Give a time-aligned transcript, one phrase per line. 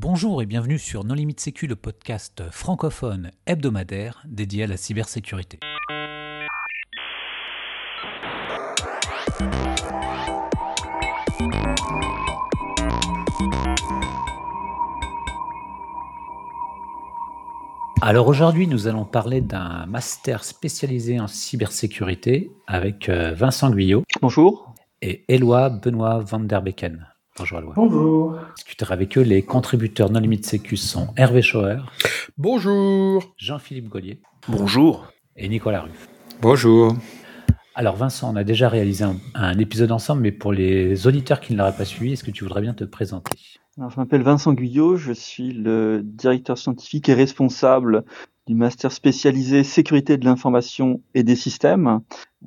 [0.00, 5.58] Bonjour et bienvenue sur Non Limite Sécu, le podcast francophone hebdomadaire dédié à la cybersécurité.
[18.00, 24.04] Alors aujourd'hui, nous allons parler d'un master spécialisé en cybersécurité avec euh, Vincent Guyot.
[24.22, 24.72] Bonjour.
[25.02, 27.04] Et Éloi Benoît Van der Becken.
[27.38, 27.72] Bonjour Éloi.
[27.76, 28.36] Bonjour.
[28.56, 31.78] Discuter avec eux, les contributeurs non limite sécu sont Hervé Schauer.
[32.36, 33.32] Bonjour.
[33.36, 34.20] Jean-Philippe Gollier.
[34.48, 35.06] Bonjour.
[35.36, 36.08] Et Nicolas Ruff.
[36.42, 36.96] Bonjour.
[37.76, 39.04] Alors Vincent, on a déjà réalisé
[39.34, 42.42] un, épisode ensemble, mais pour les auditeurs qui ne l'auraient pas suivi, est-ce que tu
[42.42, 43.38] voudrais bien te présenter?
[43.76, 48.04] Alors, Je m'appelle Vincent Guyot, je suis le directeur scientifique et responsable
[48.48, 52.00] du master spécialisé sécurité de l'information et des systèmes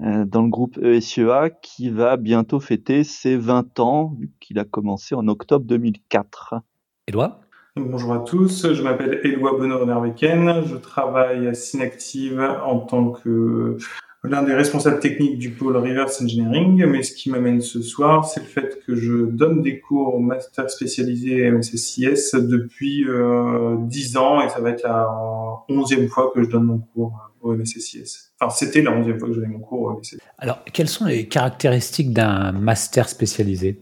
[0.04, 5.14] euh, dans le groupe ESEA qui va bientôt fêter ses 20 ans, qu'il a commencé
[5.14, 6.56] en octobre 2004.
[7.08, 7.42] Éloi
[7.76, 13.78] Bonjour à tous, je m'appelle Éloi Bonheur-Nerveken, je travaille à Synactive en tant que
[14.24, 18.42] l'un des responsables techniques du pôle Reverse Engineering, mais ce qui m'amène ce soir, c'est
[18.42, 24.42] le fait que je donne des cours au master spécialisé MSSIS depuis euh, 10 ans
[24.42, 25.08] et ça va être la
[25.70, 28.34] onzième fois que je donne mon cours au MSSIS.
[28.40, 30.18] Enfin, c'était la onzième fois que je donnais mon cours au MSSIS.
[30.38, 33.80] Alors, quelles sont les caractéristiques d'un master spécialisé?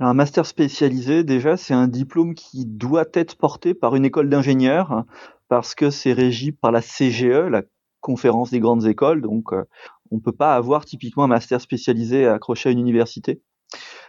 [0.00, 5.04] Un master spécialisé, déjà, c'est un diplôme qui doit être porté par une école d'ingénieurs
[5.48, 7.62] parce que c'est régi par la CGE, la
[8.04, 9.22] conférence des grandes écoles.
[9.22, 9.64] Donc, euh,
[10.10, 13.42] on ne peut pas avoir typiquement un master spécialisé accroché à une université.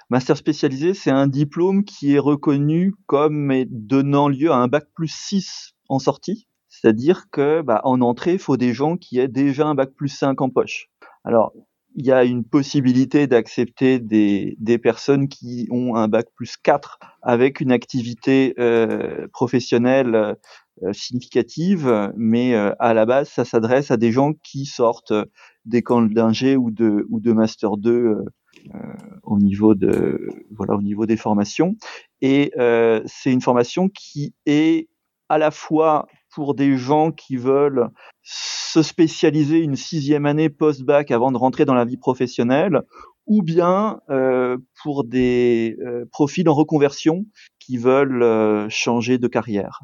[0.09, 5.11] Master spécialisé, c'est un diplôme qui est reconnu comme donnant lieu à un bac plus
[5.11, 6.47] 6 en sortie.
[6.69, 10.09] C'est-à-dire que bah, en entrée, il faut des gens qui aient déjà un bac plus
[10.09, 10.89] 5 en poche.
[11.23, 11.53] Alors,
[11.95, 16.99] il y a une possibilité d'accepter des, des, personnes qui ont un bac plus 4
[17.21, 20.35] avec une activité euh, professionnelle
[20.91, 25.13] significative, mais euh, à la base, ça s'adresse à des gens qui sortent
[25.65, 28.23] des camps d'ingé ou de, ou de master 2 euh,
[29.23, 31.75] au niveau de voilà au niveau des formations.
[32.21, 32.51] Et
[33.05, 34.89] c'est une formation qui est
[35.29, 37.89] à la fois pour des gens qui veulent
[38.21, 42.81] se spécialiser une sixième année post-bac avant de rentrer dans la vie professionnelle,
[43.25, 47.25] ou bien euh, pour des euh, profils en reconversion
[47.59, 49.79] qui veulent euh, changer de carrière.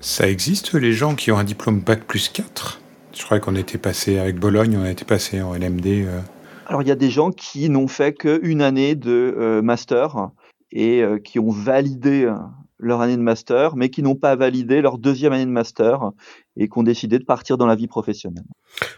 [0.00, 2.80] Ça existe les gens qui ont un diplôme bac plus 4
[3.12, 5.86] Je crois qu'on était passé avec Bologne, on été passé en LMD.
[5.86, 6.20] Euh.
[6.66, 10.30] Alors il y a des gens qui n'ont fait qu'une année de euh, master
[10.72, 12.32] et euh, qui ont validé
[12.80, 16.10] leur année de master, mais qui n'ont pas validé leur deuxième année de master
[16.56, 18.44] et qui ont décidé de partir dans la vie professionnelle.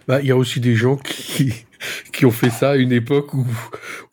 [0.08, 1.52] Bah, il y a aussi des gens qui,
[2.12, 3.46] qui ont fait ça à une époque où,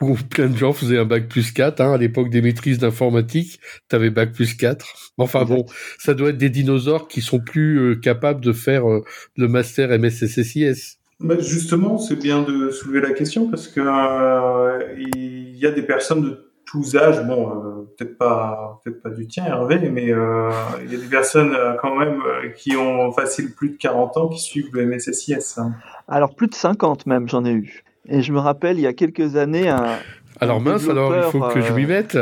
[0.02, 1.81] où plein de gens faisaient un bac plus 4.
[1.81, 3.59] Hein, à l'époque des maîtrises d'informatique,
[3.90, 5.12] tu avais bac plus 4.
[5.18, 5.66] Enfin bon,
[5.97, 9.03] ça doit être des dinosaures qui sont plus euh, capables de faire euh,
[9.38, 10.97] le master MSSSIS.
[11.19, 16.22] Bah justement, c'est bien de soulever la question parce que euh, y a des personnes
[16.22, 20.52] de tous âges, bon, euh, peut-être pas, peut-être pas du tien, Hervé, mais euh,
[20.84, 22.22] il y a des personnes euh, quand même
[22.56, 25.57] qui ont facile plus de 40 ans qui suivent le MSSIS.
[25.57, 25.74] Hein.
[26.07, 27.84] Alors plus de 50 même, j'en ai eu.
[28.07, 29.97] Et je me rappelle, il y a quelques années, un.
[30.40, 32.18] Alors mince, alors il faut que je m'y mette.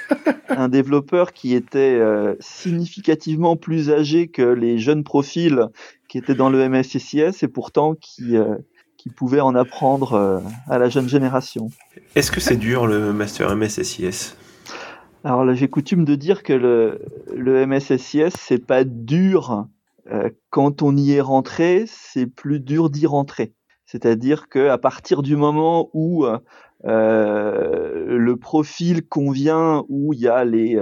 [0.50, 2.00] un développeur qui était
[2.38, 5.68] significativement plus âgé que les jeunes profils
[6.06, 8.36] qui étaient dans le MSSIS et pourtant qui
[9.06, 11.70] qui pouvait en apprendre euh, à la jeune génération.
[12.16, 14.36] Est-ce que c'est dur le master MSSIS
[15.22, 17.02] Alors là, j'ai coutume de dire que le,
[17.34, 19.66] le MSSIS, c'est pas dur
[20.10, 23.52] euh, quand on y est rentré, c'est plus dur d'y rentrer.
[23.84, 26.24] C'est-à-dire que à partir du moment où
[26.86, 30.80] euh, le profil convient, où il y a les,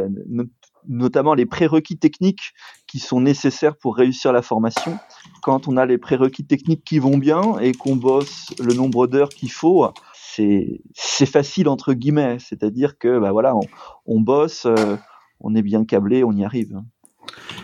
[0.89, 2.53] notamment les prérequis techniques
[2.87, 4.99] qui sont nécessaires pour réussir la formation.
[5.43, 9.31] Quand on a les prérequis techniques qui vont bien et qu'on bosse le nombre d'heures
[9.31, 9.85] qu'il faut,
[10.37, 12.39] c'est facile entre guillemets.
[12.39, 13.55] C'est-à-dire que bah voilà,
[14.07, 14.97] on, bosse, euh,
[15.41, 16.81] on est bien câblé, on y arrive.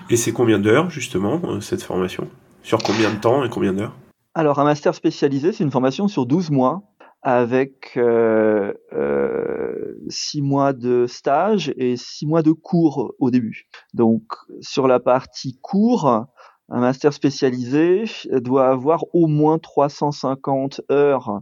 [0.09, 2.29] Et c'est combien d'heures justement euh, cette formation?
[2.62, 3.97] Sur combien de temps et combien d'heures?
[4.35, 6.83] Alors un master spécialisé, c'est une formation sur 12 mois
[7.23, 13.69] avec euh, euh, six mois de stage et six mois de cours au début.
[13.93, 14.23] Donc
[14.61, 21.41] sur la partie cours, un master spécialisé doit avoir au moins 350 heures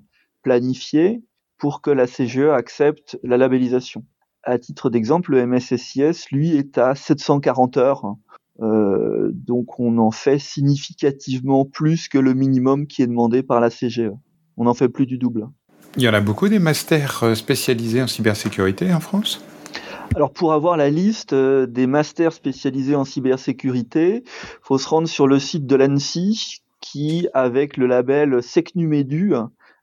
[0.49, 1.21] planifiées
[1.59, 4.03] pour que la CGE accepte la labellisation.
[4.45, 8.15] À titre d'exemple, le MSSIS, lui, est à 740 heures.
[8.62, 13.69] Euh, donc on en fait significativement plus que le minimum qui est demandé par la
[13.69, 14.11] CGE.
[14.56, 15.49] On en fait plus du double.
[15.99, 19.45] Il y en a beaucoup des masters euh, spécialisés en cybersécurité en France?
[20.17, 24.25] Alors pour avoir la liste euh, des masters spécialisés en cybersécurité,
[24.62, 29.35] faut se rendre sur le site de l'ANSI qui, avec le label SecNuMedu,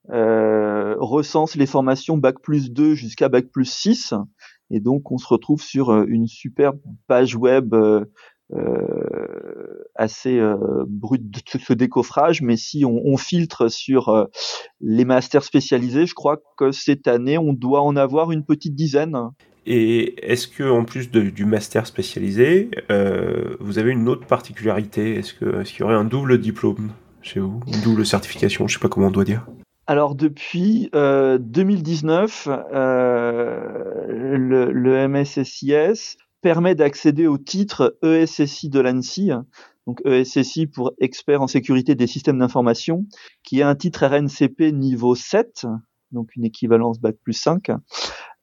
[0.09, 4.13] recense les formations Bac plus 2 jusqu'à Bac plus 6.
[4.71, 8.05] Et donc on se retrouve sur euh, une superbe page web euh,
[9.95, 10.39] assez
[10.87, 14.27] brute de ce décoffrage, mais si on, filtre sur
[14.81, 19.17] les masters spécialisés, je crois que cette année on doit en avoir une petite dizaine.
[19.65, 25.15] Et est-ce que en plus du master spécialisé, euh, vous avez une autre particularité?
[25.15, 26.91] Est-ce qu'il y aurait un double diplôme
[27.21, 29.47] chez vous, une double certification Je sais pas comment on doit dire.
[29.87, 33.59] Alors depuis euh, 2019, euh,
[34.07, 39.31] le, le MSSIS permet d'accéder au titre ESSI de l'ANSI,
[39.85, 43.05] donc ESSI pour expert en sécurité des systèmes d'information,
[43.43, 45.67] qui est un titre RNCP niveau 7,
[46.11, 47.69] donc une équivalence Bac plus 5,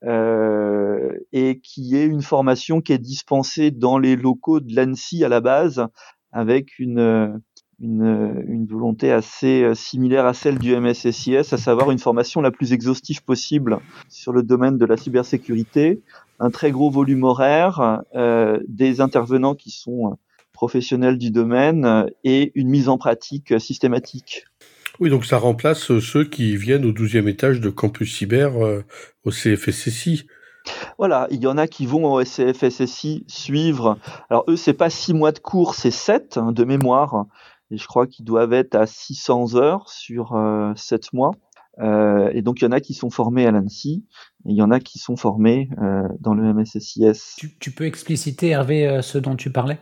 [0.05, 5.29] euh, et qui est une formation qui est dispensée dans les locaux de l'ANSI à
[5.29, 5.85] la base,
[6.31, 7.41] avec une,
[7.82, 12.50] une, une, volonté assez euh, similaire à celle du MSSIS, à savoir une formation la
[12.50, 16.00] plus exhaustive possible sur le domaine de la cybersécurité,
[16.38, 20.17] un très gros volume horaire, euh, des intervenants qui sont
[20.52, 24.44] professionnels du domaine et une mise en pratique systématique.
[25.00, 28.85] Oui, donc ça remplace euh, ceux qui viennent au 12e étage de Campus Cyber euh,
[29.25, 30.26] au CFSSI.
[30.99, 33.99] Voilà, il y en a qui vont au CFSSI suivre.
[34.31, 37.26] Alors eux, c'est pas six mois de cours, c'est sept hein, de mémoire.
[37.73, 41.33] Et je crois qu'ils doivent être à 600 heures sur euh, 7 mois.
[41.81, 44.05] Euh, et donc il y en a qui sont formés à l'ANSI,
[44.47, 47.37] et il y en a qui sont formés euh, dans le MSSIS.
[47.39, 49.79] Tu, tu, peux expliciter, Hervé, euh, ce dont tu parlais?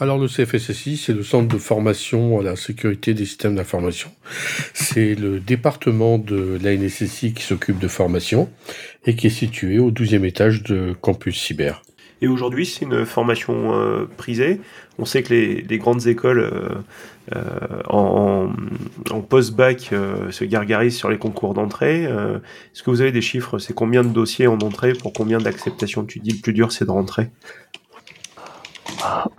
[0.00, 4.10] Alors le CFSSI, c'est le centre de formation à la sécurité des systèmes d'information.
[4.72, 8.48] C'est le département de l'ANSSI qui s'occupe de formation
[9.06, 11.82] et qui est situé au 12e étage de campus cyber.
[12.20, 14.60] Et aujourd'hui, c'est une formation euh, prisée.
[14.98, 16.70] On sait que les, grandes écoles euh,
[17.36, 18.50] euh, en,
[19.20, 19.90] post-bac
[20.30, 22.04] se gargarisent sur les concours d'entrée.
[22.04, 23.58] Est-ce que vous avez des chiffres?
[23.58, 24.94] C'est combien de dossiers en entrée?
[24.94, 27.30] Pour combien d'acceptations Tu dis le plus dur, c'est de rentrer?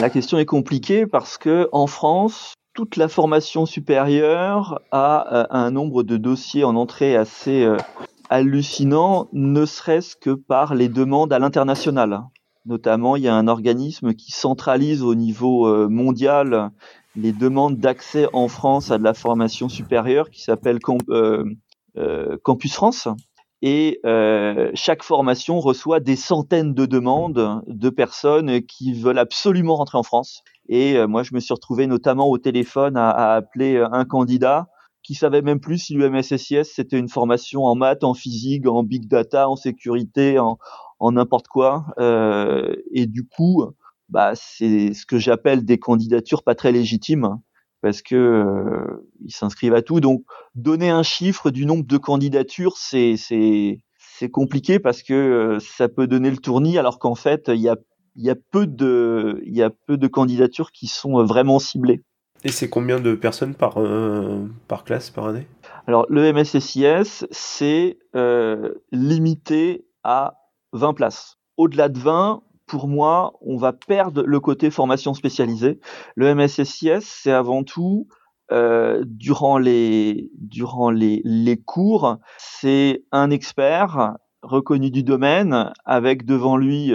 [0.00, 6.02] La question est compliquée parce que en France, toute la formation supérieure a un nombre
[6.02, 7.68] de dossiers en entrée assez
[8.34, 12.22] hallucinant, ne serait-ce que par les demandes à l'international.
[12.66, 16.70] Notamment, il y a un organisme qui centralise au niveau euh, mondial
[17.16, 20.98] les demandes d'accès en France à de la formation supérieure qui s'appelle Camp
[22.42, 23.06] Campus France
[23.66, 29.96] et euh, chaque formation reçoit des centaines de demandes de personnes qui veulent absolument rentrer
[29.96, 30.42] en France.
[30.68, 34.66] Et euh, moi, je me suis retrouvé notamment au téléphone à appeler un candidat
[35.04, 39.06] qui savait même plus si l'UMSSIS c'était une formation en maths, en physique, en big
[39.06, 40.58] data, en sécurité, en,
[40.98, 41.86] en n'importe quoi.
[41.98, 43.64] Euh, et du coup,
[44.08, 47.38] bah, c'est ce que j'appelle des candidatures pas très légitimes
[47.82, 50.00] parce que euh, ils s'inscrivent à tout.
[50.00, 50.24] Donc
[50.54, 56.06] donner un chiffre du nombre de candidatures, c'est c'est compliqué parce que euh, ça peut
[56.06, 57.76] donner le tournis, alors qu'en fait il y a
[58.16, 62.02] il y a peu de il y a peu de candidatures qui sont vraiment ciblées.
[62.44, 65.46] Et c'est combien de personnes par euh, par classe par année?
[65.86, 70.34] Alors le MSSIS c'est euh, limité à
[70.72, 71.38] 20 places.
[71.56, 75.80] Au-delà de 20, pour moi, on va perdre le côté formation spécialisée.
[76.16, 78.08] Le MSSIS, c'est avant tout
[78.52, 86.58] euh, durant les durant les, les cours, c'est un expert reconnu du domaine avec devant
[86.58, 86.92] lui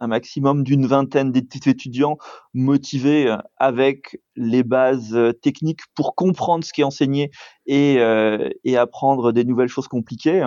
[0.00, 2.18] un maximum d'une vingtaine d'étudiants
[2.54, 7.30] motivés avec les bases techniques pour comprendre ce qui est enseigné
[7.66, 10.46] et, euh, et apprendre des nouvelles choses compliquées.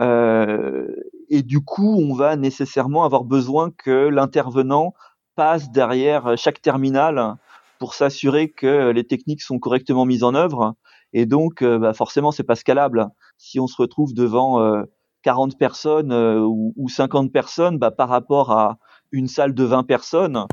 [0.00, 0.86] Euh,
[1.28, 4.94] et du coup, on va nécessairement avoir besoin que l'intervenant
[5.34, 7.36] passe derrière chaque terminal
[7.78, 10.74] pour s'assurer que les techniques sont correctement mises en œuvre.
[11.14, 13.08] Et donc, bah forcément, c'est pas scalable.
[13.38, 14.82] Si on se retrouve devant euh,
[15.22, 18.78] 40 personnes euh, ou, ou, 50 personnes, bah, par rapport à
[19.10, 20.46] une salle de 20 personnes,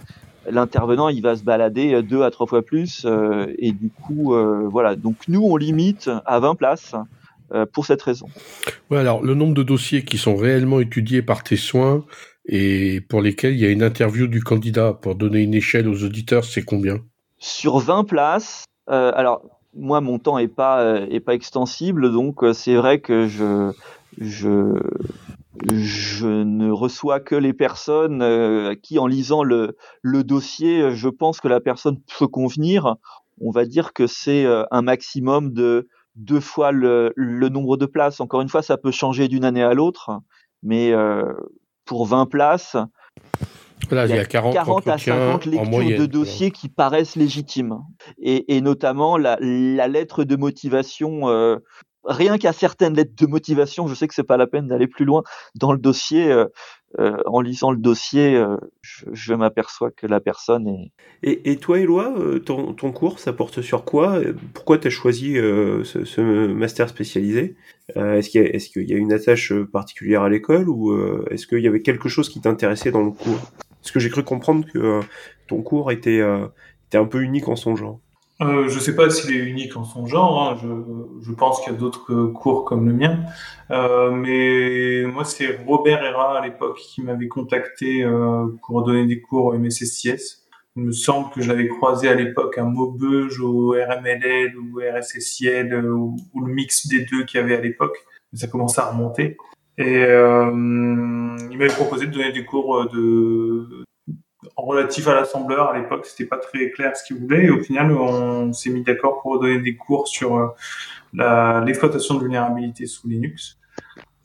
[0.50, 3.06] l'intervenant il va se balader deux à trois fois plus.
[3.06, 4.96] Euh, et du coup, euh, voilà.
[4.96, 6.96] Donc nous, on limite à 20 places
[7.52, 8.28] euh, pour cette raison.
[8.92, 12.06] Ouais, alors le nombre de dossiers qui sont réellement étudiés par tes soins
[12.46, 16.04] et pour lesquels il y a une interview du candidat pour donner une échelle aux
[16.04, 17.00] auditeurs, c'est combien?
[17.40, 19.42] Sur 20 places, euh, alors
[19.80, 23.74] moi mon temps est pas euh, extensible, donc c'est vrai que je
[26.26, 31.60] ne reçois que les personnes euh, qui, en lisant le, dossier, je pense que la
[31.60, 32.96] personne peut convenir.
[33.42, 37.14] On va dire que c'est euh, un maximum de deux fois le,
[37.50, 38.20] nombre de places.
[38.20, 40.12] Encore une fois, ça peut changer d'une année à l'autre,
[40.62, 40.94] mais
[41.86, 42.76] pour 20 places,
[43.92, 47.80] il y a 40, à 50 lectures de dossiers qui paraissent légitimes.
[48.22, 49.38] Et, notamment la,
[49.88, 51.58] lettre de motivation, euh,
[52.04, 55.06] rien qu'à certaines lettres de motivation, je sais que c'est pas la peine d'aller plus
[55.06, 55.24] loin
[55.56, 56.32] dans le dossier.
[56.32, 56.46] Euh,
[56.98, 58.44] euh, en lisant le dossier,
[58.82, 60.92] je, m'aperçois que la personne est.
[61.22, 64.20] Et, toi, Éloi, ton, cours, ça porte sur quoi?
[64.56, 67.56] Pourquoi tu as choisi ce, master spécialisé?
[67.96, 70.98] Est-ce qu'il y, y, a une attache particulière à l'école ou
[71.30, 73.52] est-ce qu'il y avait quelque chose qui t'intéressait dans le cours?
[73.82, 75.02] Parce que j'ai cru comprendre que euh,
[75.48, 76.48] ton cours était, euh,
[76.88, 78.00] était un peu unique en son genre.
[78.42, 80.42] Euh, je ne sais pas s'il est unique en son genre.
[80.42, 80.58] Hein.
[80.62, 80.68] Je,
[81.28, 83.20] je, pense qu'il y a d'autres cours comme le mien.
[83.70, 89.20] Euh, mais moi, c'est Robert Herra à l'époque qui m'avait contacté euh, pour donner des
[89.20, 90.46] cours au MSSIS.
[90.78, 96.16] Il me semble que j'avais croisé à l'époque un Maubeuge au RMLL ou RSSIL ou,
[96.34, 97.98] ou, le mix des deux qu'il y avait à l'époque.
[98.34, 99.36] Ça commence à remonter.
[99.80, 100.52] Et euh,
[101.50, 103.86] il m'avait proposé de donner des cours de
[104.56, 105.70] relatif à l'assembleur.
[105.70, 107.46] À l'époque, c'était pas très clair ce qu'il voulait.
[107.46, 110.38] Et au final, on s'est mis d'accord pour donner des cours sur
[111.18, 113.58] euh, l'exploitation de vulnérabilité sous Linux.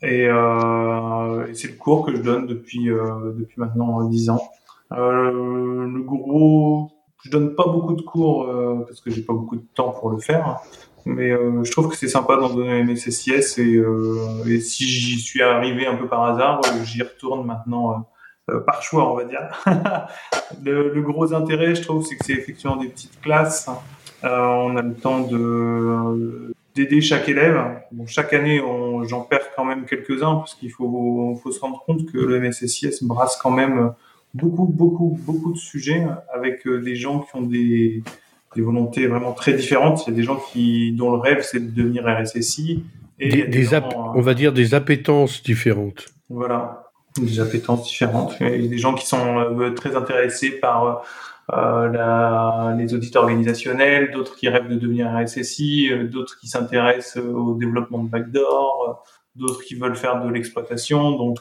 [0.02, 4.42] Et, euh, c'est le cours que je donne depuis euh, depuis maintenant 10 ans.
[4.92, 6.90] Euh, le gros,
[7.22, 10.10] je donne pas beaucoup de cours euh, parce que j'ai pas beaucoup de temps pour
[10.10, 10.60] le faire.
[11.06, 14.88] Mais euh, je trouve que c'est sympa d'en donner un MSSIS et, euh, et si
[14.88, 18.08] j'y suis arrivé un peu par hasard, euh, j'y retourne maintenant
[18.66, 19.64] par choix, on va dire.
[20.64, 23.70] le, le, gros intérêt, je trouve, c'est que c'est effectivement des petites classes.
[24.22, 27.82] on a le temps de d'aider chaque élève.
[27.92, 28.60] Bon, chaque année,
[29.06, 33.02] j'en perds quand même quelques-uns parce qu'il faut, faut se rendre compte que le MSSIS
[33.02, 33.94] brasse quand même
[34.34, 38.02] beaucoup, beaucoup, beaucoup de sujets avec des gens qui ont des,
[38.54, 40.06] des volontés vraiment très différentes.
[40.06, 42.84] Il y a des gens qui, dont le rêve, c'est de devenir RSSI.
[43.18, 46.06] Et des, gens, on va dire des appétences différentes.
[46.28, 48.36] Voilà, des appétences différentes.
[48.40, 51.04] Il y a des gens qui sont euh, très intéressés par
[51.52, 57.22] euh, la, les audits organisationnels, d'autres qui rêvent de devenir RSSI, euh, d'autres qui s'intéressent
[57.22, 59.04] au développement de backdoor,
[59.36, 61.12] d'autres qui veulent faire de l'exploitation.
[61.12, 61.40] Donc,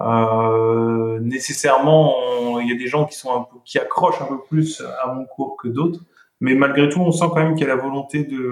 [0.00, 4.38] euh, nécessairement, il y a des gens qui sont un peu, qui accrochent un peu
[4.48, 6.00] plus à mon cours que d'autres.
[6.42, 8.50] Mais malgré tout, on sent quand même qu'il y a la volonté de,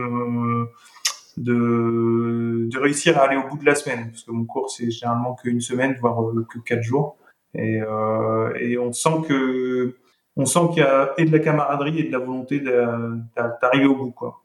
[1.37, 4.11] de, de, réussir à aller au bout de la semaine.
[4.13, 7.17] Parce que mon cours, c'est généralement qu'une semaine, voire euh, que quatre jours.
[7.53, 9.97] Et, euh, et on sent que
[10.37, 13.97] on sent qu'il y a et de la camaraderie et de la volonté d'arriver au
[13.97, 14.13] bout.
[14.13, 14.41] Quoi.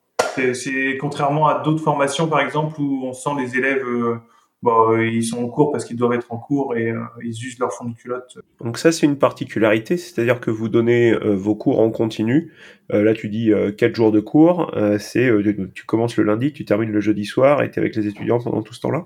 [0.55, 4.17] C'est contrairement à d'autres formations, par exemple, où on sent les élèves euh,
[4.65, 7.59] Bon, ils sont en cours parce qu'ils doivent être en cours et euh, ils usent
[7.59, 8.39] leur fond de culotte.
[8.59, 12.51] Donc ça, c'est une particularité, c'est-à-dire que vous donnez euh, vos cours en continu.
[12.91, 14.73] Euh, là, tu dis 4 jours de cours.
[14.97, 15.29] c'est
[15.75, 18.39] tu commences le lundi, tu termines le jeudi soir et tu es avec les étudiants
[18.39, 19.05] pendant tout ce temps-là?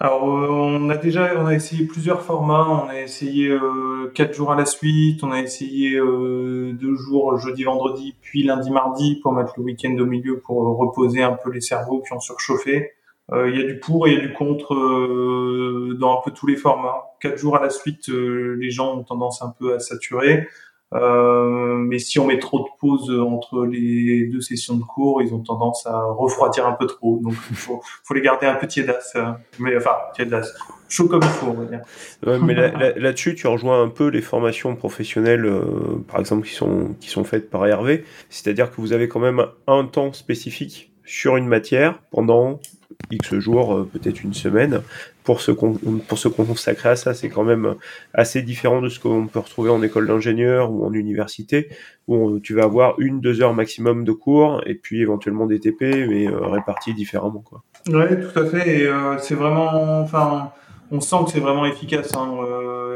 [0.00, 2.66] Alors, on a déjà, on a essayé plusieurs formats.
[2.68, 5.22] On a essayé euh, quatre jours à la suite.
[5.22, 10.06] On a essayé deux jours, jeudi, vendredi, puis lundi, mardi, pour mettre le week-end au
[10.06, 12.96] milieu pour reposer un peu les cerveaux qui ont surchauffé.
[13.32, 16.22] Euh, il y a du pour et il y a du contre euh, dans un
[16.24, 17.02] peu tous les formats.
[17.20, 20.46] Quatre jours à la suite, euh, les gens ont tendance un peu à saturer.
[20.92, 25.40] mais si on met trop de pauses entre les deux sessions de cours, ils ont
[25.40, 27.18] tendance à refroidir un peu trop.
[27.20, 27.80] Donc il faut,
[28.14, 29.16] les garder un peu tiédas.
[29.58, 30.46] mais enfin tiédas,
[30.88, 31.82] chaud comme il faut, on va dire.
[32.44, 35.50] mais là-dessus, tu rejoins un peu les formations professionnelles,
[36.06, 38.04] par exemple qui sont qui sont faites par Hervé.
[38.30, 42.60] C'est-à-dire que vous avez quand même un temps spécifique sur une matière pendant
[43.10, 44.82] X jours, euh, peut-être une semaine,
[45.24, 47.14] pour se, pour se consacrer à ça.
[47.14, 47.74] C'est quand même
[48.14, 51.68] assez différent de ce qu'on peut retrouver en école d'ingénieur ou en université,
[52.08, 55.82] où tu vas avoir une, deux heures maximum de cours, et puis éventuellement des TP,
[56.08, 57.42] mais euh, répartis différemment.
[57.44, 57.62] Quoi.
[57.84, 57.96] Tout
[58.38, 58.80] à fait.
[58.80, 60.50] Et euh, c'est vraiment, enfin,
[60.90, 62.12] on sent que c'est vraiment efficace.
[62.16, 62.36] Hein,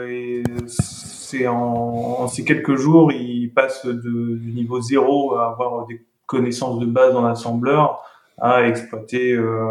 [0.08, 3.92] et c'est en, ces quelques jours, il passe de,
[4.36, 8.04] du niveau zéro à avoir des connaissances de base en assembleur
[8.40, 9.64] à exploiter euh,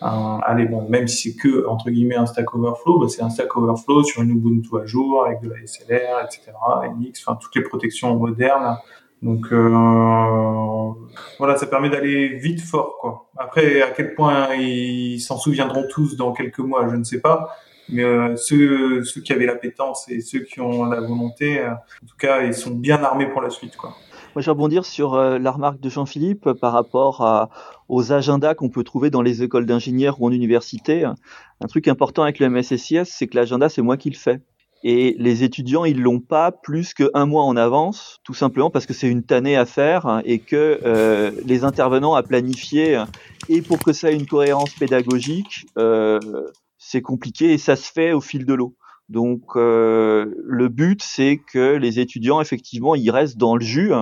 [0.00, 3.30] un, allez bon même si c'est que entre guillemets un Stack Overflow bah, c'est un
[3.30, 6.52] Stack Overflow sur une Ubuntu à jour avec de la SLR etc
[6.98, 8.78] NX enfin toutes les protections modernes
[9.22, 10.92] donc euh,
[11.38, 16.16] voilà ça permet d'aller vite fort quoi après à quel point ils s'en souviendront tous
[16.16, 17.54] dans quelques mois je ne sais pas
[17.88, 22.06] mais euh, ceux, ceux qui avaient l'appétence et ceux qui ont la volonté, euh, en
[22.06, 23.76] tout cas, ils sont bien armés pour la suite.
[23.76, 23.94] Quoi.
[24.34, 27.50] Moi, je vais rebondir sur euh, la remarque de Jean-Philippe par rapport à,
[27.88, 31.04] aux agendas qu'on peut trouver dans les écoles d'ingénieurs ou en université.
[31.04, 34.40] Un truc important avec le MSSIS, c'est que l'agenda, c'est moi qui le fais.
[34.82, 38.92] Et les étudiants, ils l'ont pas plus qu'un mois en avance, tout simplement parce que
[38.92, 43.02] c'est une tannée à faire et que euh, les intervenants à planifier
[43.48, 46.18] et pour que ça ait une cohérence pédagogique, euh,
[46.76, 48.74] c'est compliqué et ça se fait au fil de l'eau.
[49.10, 53.92] Donc euh, le but c'est que les étudiants effectivement ils restent dans le jus,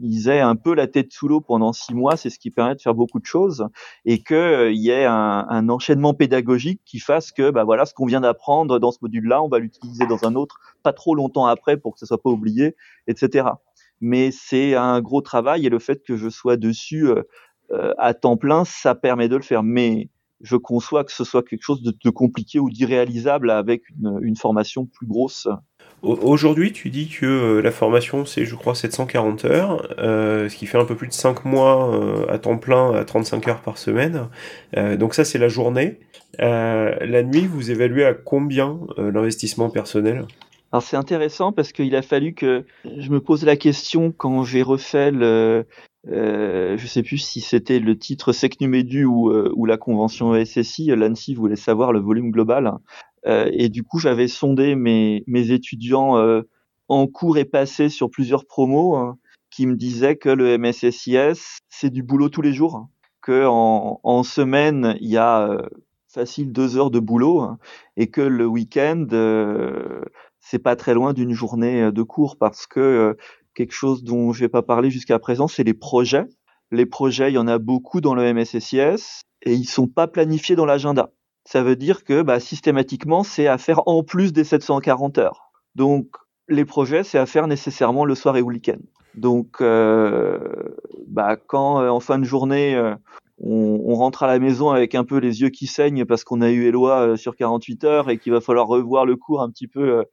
[0.00, 2.76] ils aient un peu la tête sous l'eau pendant six mois, c'est ce qui permet
[2.76, 3.66] de faire beaucoup de choses
[4.04, 7.94] et qu'il euh, y ait un, un, enchaînement pédagogique qui fasse que bah voilà ce
[7.94, 11.46] qu'on vient d'apprendre dans ce module-là, on va l'utiliser dans un autre pas trop longtemps
[11.46, 12.76] après pour que ça soit pas oublié,
[13.08, 13.48] etc.
[14.00, 17.22] Mais c'est un gros travail et le fait que je sois dessus euh,
[17.72, 19.64] euh à temps plein, ça permet de le faire.
[19.64, 20.10] Mais
[20.44, 23.82] je conçois que ce soit quelque chose de, compliqué ou d'irréalisable avec
[24.22, 25.48] une, formation plus grosse.
[26.02, 30.66] Aujourd'hui, tu dis que euh, la formation, c'est, je crois, 740 heures, euh, ce qui
[30.66, 33.78] fait un peu plus de 5 mois euh, à temps plein, à 35 heures par
[33.78, 34.28] semaine.
[34.74, 35.98] donc ça, c'est la journée.
[36.38, 40.26] la nuit, vous évaluez à combien l'investissement personnel?
[40.72, 44.62] Alors c'est intéressant parce qu'il a fallu que je me pose la question quand j'ai
[44.62, 45.66] refait le,
[46.08, 50.86] euh, je sais plus si c'était le titre SecNuMedu ou, euh, ou la convention SSI.
[50.86, 52.74] L'ANSI voulait savoir le volume global.
[53.26, 56.42] Euh, et du coup, j'avais sondé mes, mes étudiants euh,
[56.88, 59.16] en cours et passé sur plusieurs promos hein,
[59.50, 62.88] qui me disaient que le MSSIS, c'est du boulot tous les jours.
[63.22, 65.62] Que en, semaine, il y a euh,
[66.08, 67.58] facile deux heures de boulot hein,
[67.96, 69.06] et que le week-end,
[70.40, 73.16] c'est pas très loin d'une journée de cours parce que
[73.54, 76.26] quelque chose dont je vais pas parler jusqu'à présent, c'est les projets.
[76.70, 80.56] Les projets, il y en a beaucoup dans le MSSIS et ils sont pas planifiés
[80.56, 81.10] dans l'agenda.
[81.44, 85.52] Ça veut dire que bah, systématiquement, c'est à faire en plus des 740 heures.
[85.74, 86.08] Donc,
[86.48, 88.78] les projets, c'est à faire nécessairement le soir et au week-end.
[89.14, 90.38] Donc, euh,
[91.06, 92.94] bah, quand euh, en fin de journée, euh,
[93.38, 96.40] on, on, rentre à la maison avec un peu les yeux qui saignent parce qu'on
[96.40, 99.50] a eu Eloi euh, sur 48 heures et qu'il va falloir revoir le cours un
[99.50, 100.04] petit peu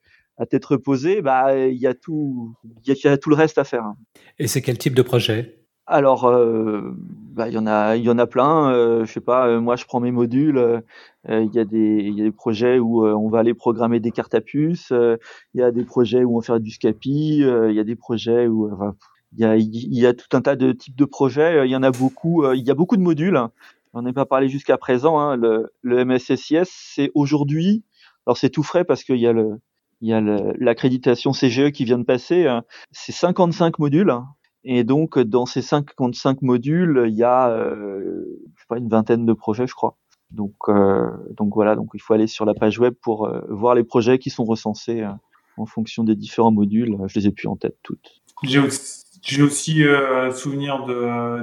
[0.42, 3.64] à tête reposée, bah il y a tout, il y, a tout le reste à
[3.64, 3.92] faire.
[4.38, 5.58] Et c'est quel type de projet
[5.88, 8.72] alors, euh, bah, il y en a, il y en a plein.
[8.72, 9.48] Euh, je sais pas.
[9.48, 10.56] Euh, moi, je prends mes modules.
[10.56, 10.80] Euh,
[11.26, 14.12] il y a des, il y a des projets où on va aller programmer des
[14.12, 14.92] cartes à puce.
[14.92, 17.38] Il y a des projets où on va faire du SCAPI.
[17.40, 18.70] Il y a des projets où,
[19.36, 21.66] il y a, il y a tout un tas de types de projets.
[21.66, 22.50] Il y en a beaucoup.
[22.52, 23.40] il y a beaucoup de modules.
[23.92, 25.18] On ai pas parlé jusqu'à présent.
[25.18, 25.36] Hein.
[25.36, 27.84] Le, le MSSIS, c'est aujourd'hui.
[28.26, 29.58] Alors c'est tout frais parce qu'il y a le,
[30.02, 32.46] il y a l'accréditation CGE qui vient de passer.
[32.46, 32.64] Hein.
[32.90, 34.12] C'est 55 modules.
[34.64, 38.24] Et donc, dans ces 55 modules, il y a, euh,
[38.56, 39.96] je sais pas, une vingtaine de projets, je crois.
[40.32, 43.74] Donc, euh, donc voilà, donc il faut aller sur la page web pour euh, voir
[43.74, 45.10] les projets qui sont recensés euh,
[45.56, 46.96] en fonction des différents modules.
[47.06, 48.22] Je les ai plus en tête toutes.
[48.42, 50.86] J'ai aussi, j'ai aussi euh, souvenir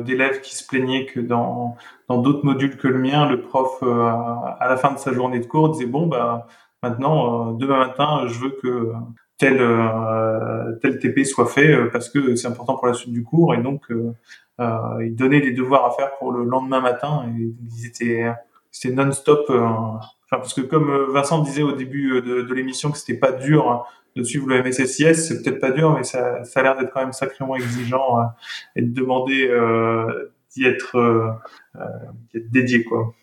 [0.03, 1.77] d'élèves qui se plaignaient que dans
[2.09, 5.45] dans d'autres modules que le mien, le prof à la fin de sa journée de
[5.45, 6.47] cours disait bon bah
[6.81, 8.93] Maintenant, euh, demain matin, je veux que
[9.37, 13.23] tel euh, tel TP soit fait euh, parce que c'est important pour la suite du
[13.23, 13.85] cours et donc
[14.59, 18.25] ils donnaient les devoirs à faire pour le lendemain matin et ils étaient
[18.71, 19.51] c'était non-stop
[20.29, 23.85] parce que comme Vincent disait au début de, de l'émission que c'était pas dur
[24.17, 26.99] de suivre le MSSIS c'est peut-être pas dur mais ça, ça a l'air d'être quand
[26.99, 28.17] même sacrément exigeant
[28.75, 29.47] et de demander
[30.51, 31.39] d'y être,
[32.35, 33.13] être dédié quoi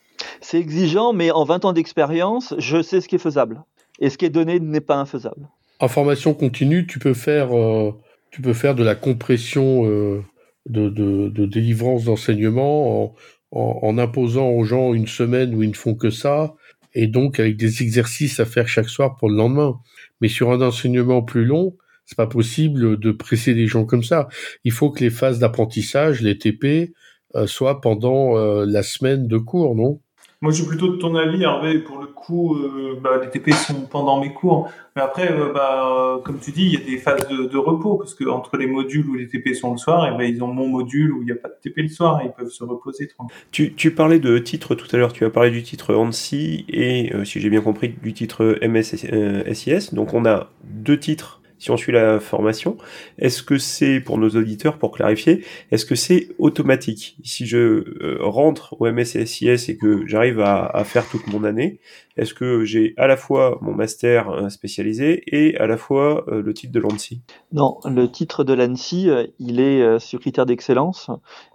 [0.46, 3.64] c'est exigeant, mais en 20 ans d'expérience, je sais ce qui est faisable.
[3.98, 5.48] Et ce qui est donné n'est pas infaisable.
[5.80, 7.92] En formation continue, tu peux faire, euh,
[8.30, 10.22] tu peux faire de la compression euh,
[10.66, 13.16] de, délivrance d'enseignement
[13.50, 16.54] en, imposant aux gens une semaine où ils ne font que ça,
[16.94, 19.80] et donc avec des exercices à faire chaque soir pour le lendemain.
[20.20, 24.28] Mais sur un enseignement plus long, c'est pas possible de presser les gens comme ça.
[24.62, 26.92] Il faut que les phases d'apprentissage, les TP,
[27.34, 30.00] euh, soient pendant la semaine de cours, non?
[30.42, 31.78] Moi, je suis plutôt de ton avis, Hervé.
[31.78, 34.70] Pour le coup, euh, bah, les TP sont pendant mes cours.
[34.94, 38.14] Mais après, euh, bah, comme tu dis, il y a des phases de, repos parce
[38.14, 41.12] que entre les modules où les TP sont le soir, ben ils ont mon module
[41.12, 43.08] où il n'y a pas de TP le soir ils peuvent se reposer
[43.50, 45.14] Tu, parlais de titre tout à l'heure.
[45.14, 49.94] Tu as parlé du titre ANSI et, euh, si j'ai bien compris, du titre MSSIS.
[49.94, 52.76] Donc, on a deux titres si on suit la formation,
[53.18, 57.16] est-ce que c'est, pour nos auditeurs, pour clarifier, est-ce que c'est automatique?
[57.24, 61.80] Si je euh, rentre au MSSIS et que j'arrive à, faire toute mon année,
[62.16, 66.42] est-ce que j'ai à la fois mon master euh, spécialisé et à la fois euh,
[66.42, 71.10] le titre de l'ANSI Non, le titre de l'ANSI, il est sur critère d'excellence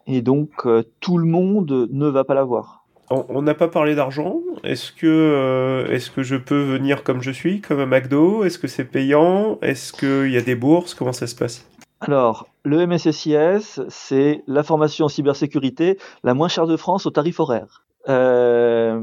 [0.07, 0.67] et donc
[0.99, 2.80] tout le monde ne va pas l'avoir
[3.11, 4.39] on n'a pas parlé d'argent.
[4.63, 8.43] Est-ce que, euh, est-ce que je peux venir comme je suis, comme un McDo?
[8.43, 9.59] Est-ce que c'est payant?
[9.61, 10.93] Est-ce qu'il y a des bourses?
[10.93, 11.67] Comment ça se passe?
[11.99, 17.39] Alors, le MSSIS, c'est la formation en cybersécurité la moins chère de France au tarif
[17.39, 17.85] horaire.
[18.09, 18.99] Euh...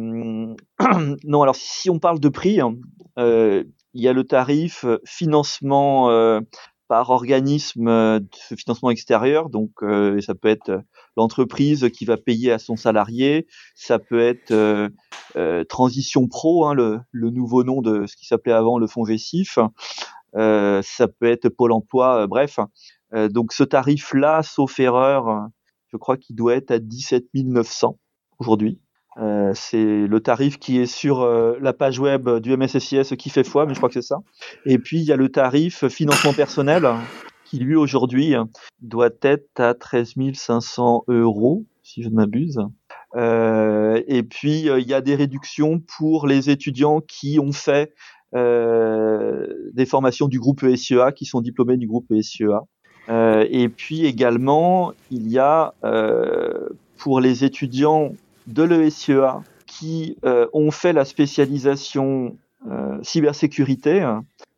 [1.25, 2.75] non, alors si on parle de prix, hein,
[3.19, 3.63] euh,
[3.95, 6.11] il y a le tarif financement
[6.89, 7.87] par organisme
[8.21, 9.51] de financement extérieur.
[9.51, 9.71] Donc,
[10.21, 10.83] ça peut être
[11.17, 14.89] l'entreprise qui va payer à son salarié, ça peut être
[15.69, 19.59] Transition Pro, hein, le, le, nouveau nom de ce qui s'appelait avant le fonds Vessif.
[20.35, 22.59] ça peut être Pôle Emploi, bref.
[23.13, 25.49] donc, ce tarif-là, sauf erreur,
[25.93, 27.99] je crois qu'il doit être à 17 900
[28.39, 28.81] aujourd'hui.
[29.21, 33.45] Euh, c'est le tarif qui est sur euh, la page web du MSSIS qui fait
[33.45, 34.19] foi, mais je crois que c'est ça.
[34.65, 36.89] Et puis il y a le tarif financement personnel
[37.45, 38.35] qui lui aujourd'hui
[38.81, 42.61] doit être à 13 500 euros, si je ne m'abuse.
[43.17, 47.95] Euh, et puis il y a des réductions pour les étudiants qui ont fait
[48.35, 52.61] des formations du groupe ESEA, qui sont diplômés du groupe ESEA.
[53.09, 55.73] et puis également, il y a
[56.99, 58.13] pour les étudiants
[58.49, 62.37] de l'ESEA qui euh, ont fait la spécialisation
[62.69, 64.05] euh, cybersécurité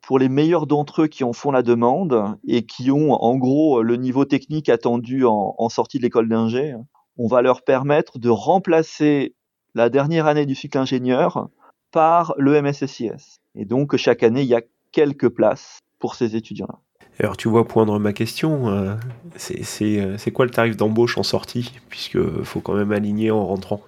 [0.00, 3.82] pour les meilleurs d'entre eux qui en font la demande et qui ont en gros
[3.82, 6.74] le niveau technique attendu en, en sortie de l'école d'ingé,
[7.18, 9.34] on va leur permettre de remplacer
[9.74, 11.48] la dernière année du cycle ingénieur
[11.90, 13.40] par le MSSIS.
[13.54, 16.78] Et donc chaque année, il y a quelques places pour ces étudiants-là.
[17.20, 18.94] Alors tu vois poindre ma question, euh,
[19.52, 23.82] euh, c'est quoi le tarif d'embauche en sortie Puisque faut quand même aligner en rentrant?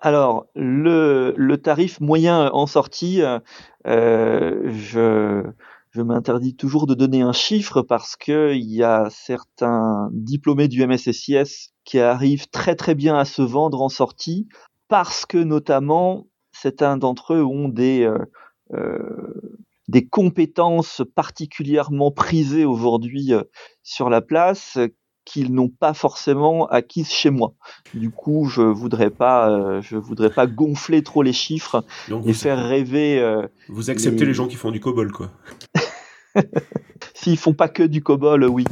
[0.00, 3.20] Alors le, tarif moyen en sortie,
[3.86, 5.44] euh, je,
[5.90, 10.86] je m'interdis toujours de donner un chiffre parce que il y a certains diplômés du
[10.86, 14.48] MSSIS qui arrivent très très bien à se vendre en sortie
[14.88, 18.10] parce que notamment certains d'entre eux ont des
[19.88, 23.42] des compétences particulièrement prisées aujourd'hui euh,
[23.82, 24.78] sur la place
[25.24, 27.54] qu'ils n'ont pas forcément acquises chez moi.
[27.92, 31.84] Du coup, je voudrais pas, euh, je voudrais pas gonfler trop les chiffres
[32.26, 33.18] et faire rêver.
[33.18, 34.32] Euh, vous acceptez les...
[34.32, 35.30] gens qui font du cobol, quoi.
[37.14, 38.64] S'ils font pas que du cobol, oui.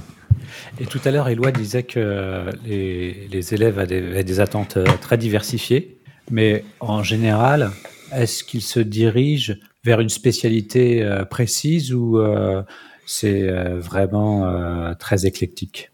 [0.80, 5.98] Et tout à l'heure, Éloi disait que les, les élèves avaient des attentes très diversifiées,
[6.30, 7.70] mais en général,
[8.14, 9.54] est-ce qu'ils se dirigent
[9.86, 12.62] vers une spécialité euh, précise ou euh,
[13.06, 15.92] c'est euh, vraiment très éclectique?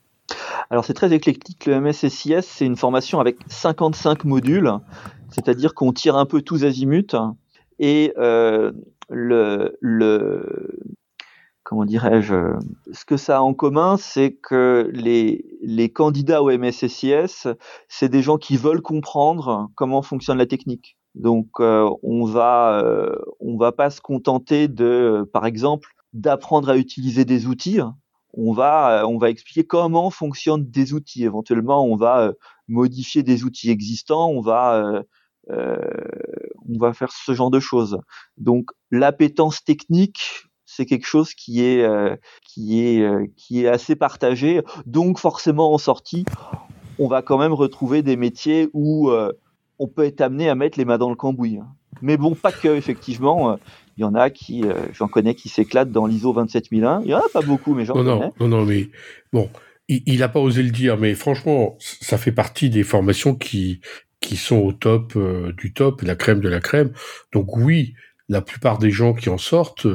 [0.71, 1.67] Alors c'est très éclectique.
[1.67, 4.73] Le MSSIS, c'est une formation avec 55 modules,
[5.29, 7.15] c'est-à-dire qu'on tire un peu tous azimuts.
[7.79, 9.77] Et le,
[11.63, 12.57] comment dirais-je,
[12.93, 17.49] ce que ça a en commun, c'est que les, les candidats au MSSIS,
[17.89, 20.97] c'est des gens qui veulent comprendre comment fonctionne la technique.
[21.15, 26.77] Donc euh, on va euh, on va pas se contenter de par exemple d'apprendre à
[26.77, 27.81] utiliser des outils.
[28.35, 31.25] On va on va expliquer comment fonctionnent des outils.
[31.25, 32.33] Éventuellement, on va euh,
[32.69, 34.31] modifier des outils existants.
[34.31, 35.03] On va
[35.49, 37.99] on va faire ce genre de choses.
[38.39, 41.87] Donc l'appétence technique, c'est quelque chose qui est
[42.47, 44.63] qui est qui est assez partagé.
[44.87, 46.25] Donc forcément en sortie,
[46.99, 49.11] on va quand même retrouver des métiers où
[49.83, 51.59] on peut être amené à mettre les mains dans le cambouis.
[51.59, 51.67] Hein.
[52.03, 53.53] Mais bon, pas que, effectivement.
[53.53, 53.57] Euh,
[53.99, 57.03] il y en a qui, euh, j'en connais, qui s'éclatent dans l'ISO 27001.
[57.05, 58.11] Il y en a pas beaucoup, mais j'en connais.
[58.11, 58.89] Non, non, non, mais
[59.33, 59.51] bon,
[59.89, 63.81] il n'a pas osé le dire, mais franchement, ça fait partie des formations qui,
[64.21, 66.93] qui sont au top euh, du top, la crème de la crème.
[67.33, 67.95] Donc oui,
[68.31, 69.87] la plupart des gens qui en sortent,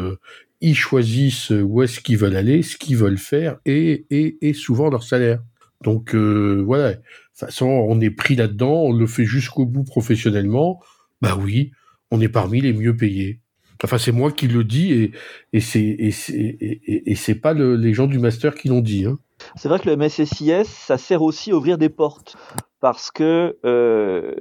[0.62, 4.89] ils choisissent où est-ce qu'ils veulent aller, ce qu'ils veulent faire et, et, et souvent
[4.89, 5.39] leur salaire.
[5.84, 7.02] Donc voilà, toute
[7.36, 10.82] façon, on est pris là-dedans, on le fait jusqu'au bout professionnellement.
[11.22, 11.72] Bah oui,
[12.12, 13.42] on est parmi les mieux payés.
[13.84, 15.12] Enfin, c'est moi qui le dis et,
[15.54, 19.06] et c'est et pas les gens du master qui l'ont dit.
[19.06, 19.18] Hein.
[19.56, 22.36] C'est vrai que le MSSIS, ça sert aussi à ouvrir des portes
[22.80, 24.34] parce que euh,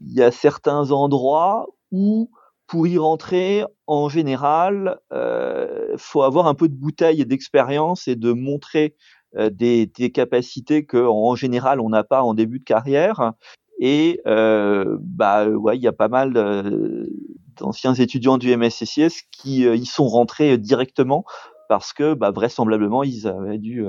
[0.00, 2.30] il y a certains endroits où
[2.66, 8.16] pour y rentrer, en général, euh, faut avoir un peu de bouteille et d'expérience et
[8.16, 8.94] de montrer euh,
[9.52, 13.32] des, des, capacités qu'en général on n'a pas en début de carrière.
[13.78, 16.32] Et euh, bah ouais, il y a pas mal
[17.58, 21.24] d'anciens étudiants du MSCCS qui euh, y sont rentrés directement
[21.68, 23.84] parce que bah, vraisemblablement ils avaient dû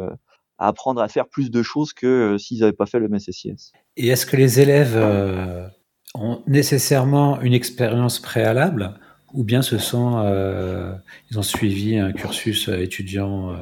[0.58, 3.72] apprendre à faire plus de choses que s'ils n'avaient pas fait le MSCCS.
[3.96, 4.98] Et est-ce que les élèves
[6.16, 9.00] ont nécessairement une expérience préalable
[9.34, 10.22] ou bien ce sont
[11.30, 13.56] ils ont suivi un cursus étudiant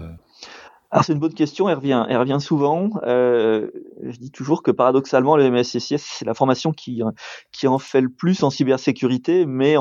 [0.95, 2.89] alors c'est une bonne question, elle revient, elle revient souvent.
[3.03, 3.69] Euh,
[4.01, 8.43] je dis toujours que paradoxalement le MSCCS c'est la formation qui en fait le plus
[8.43, 9.75] en cybersécurité, mais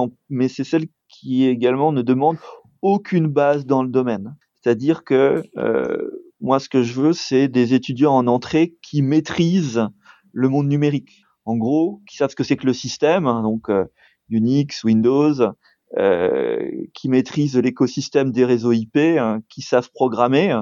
[0.49, 2.37] c'est celle qui également ne demande
[2.83, 4.35] aucune base dans le domaine.
[4.61, 9.87] C'est-à-dire que euh, moi ce que je veux c'est des étudiants en entrée qui maîtrisent
[10.33, 11.23] le monde numérique.
[11.45, 13.85] En gros, qui savent ce que c'est que le système, hein, donc euh,
[14.31, 15.53] Unix, Windows,
[16.93, 20.53] qui maîtrisent l'écosystème des réseaux IP, hein, qui savent programmer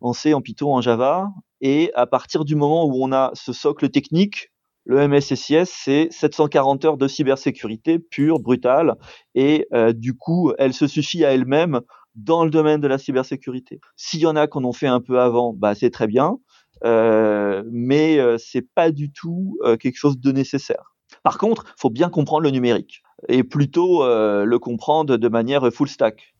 [0.00, 1.30] en C, en Python, en Java.
[1.60, 4.50] Et à partir du moment où on a ce socle technique,
[4.84, 8.94] le MSSIS, c'est 740 heures de cybersécurité pure, brutale,
[9.34, 11.80] et du coup, elle se suffit à elle-même
[12.16, 13.80] dans le domaine de la cybersécurité.
[13.94, 16.38] S'il y en a qu'on en fait un peu avant, bah c'est très bien,
[16.84, 20.94] euh, mais euh, c'est pas du tout euh, quelque chose de nécessaire.
[21.22, 25.88] Par contre, faut bien comprendre le numérique et plutôt euh, le comprendre de manière full
[25.88, 26.34] stack.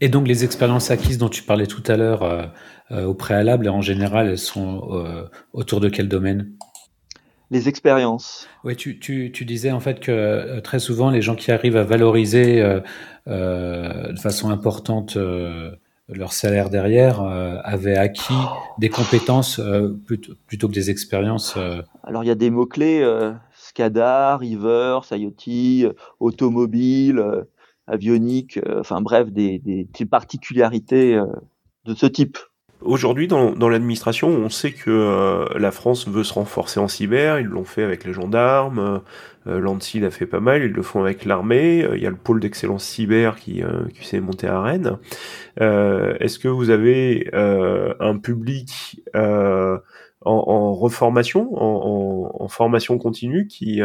[0.00, 2.52] Et donc les expériences acquises dont tu parlais tout à l'heure
[2.90, 6.52] au préalable, en général, elles sont autour de quel domaine?
[7.52, 8.48] Les expériences.
[8.64, 11.76] Oui, tu, tu, tu, disais en fait que euh, très souvent les gens qui arrivent
[11.76, 12.80] à valoriser euh,
[13.28, 15.70] euh, de façon importante euh,
[16.08, 18.32] leur salaire derrière euh, avaient acquis
[18.78, 19.60] des compétences
[20.06, 21.58] plutôt, plutôt, que des expériences.
[22.04, 23.06] Alors il y a des mots-clés,
[23.54, 27.22] SCADA, Reverse, IoT, automobile,
[27.86, 31.20] avionique, enfin bref, des, des, des particularités
[31.84, 32.38] de ce type.
[32.84, 37.38] Aujourd'hui, dans, dans l'administration, on sait que euh, la France veut se renforcer en cyber.
[37.38, 39.02] Ils l'ont fait avec les gendarmes.
[39.46, 40.64] Euh, L'ANSI l'a fait pas mal.
[40.64, 41.84] Ils le font avec l'armée.
[41.84, 44.98] Euh, il y a le pôle d'excellence cyber qui, euh, qui s'est monté à Rennes.
[45.60, 49.00] Euh, est-ce que vous avez un public
[50.24, 53.80] en, en, reformation, en, en, formation continue, qui,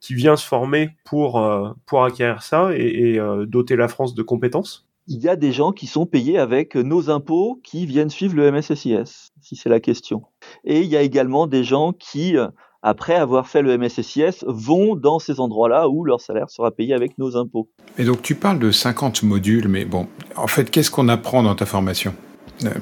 [0.00, 1.42] qui vient se former pour,
[1.86, 5.72] pour acquérir ça et, et doter la France de compétences il y a des gens
[5.72, 10.22] qui sont payés avec nos impôts qui viennent suivre le MSSIS, si c'est la question.
[10.64, 12.36] Et il y a également des gens qui,
[12.82, 17.18] après avoir fait le MSSIS, vont dans ces endroits-là où leur salaire sera payé avec
[17.18, 17.68] nos impôts.
[17.98, 21.54] Et donc tu parles de 50 modules, mais bon, en fait, qu'est-ce qu'on apprend dans
[21.54, 22.14] ta formation?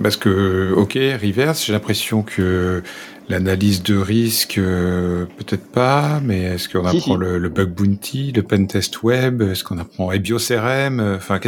[0.03, 2.83] Parce que, ok, reverse, j'ai l'impression que
[3.29, 7.17] l'analyse de risque, euh, peut-être pas, mais est-ce qu'on apprend si, si.
[7.17, 11.39] Le, le, bug bounty, le pentest web, est-ce qu'on apprend EBIOS-RM Enfin,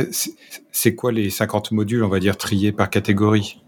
[0.71, 3.61] c'est quoi les 50 modules, on va dire, triés par catégorie?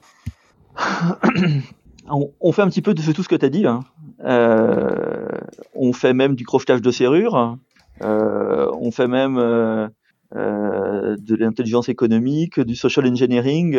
[2.11, 3.66] On, on, fait un petit peu de tout ce que tu as dit.
[3.66, 3.81] Hein.
[4.24, 5.29] Euh,
[5.74, 7.57] on fait même du crochetage de serrure.
[8.03, 9.88] Euh, on fait même euh,
[10.35, 13.79] euh de l'intelligence économique, du social engineering